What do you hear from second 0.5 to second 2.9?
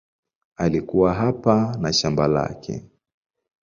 Alikuwa hapa na shamba lake.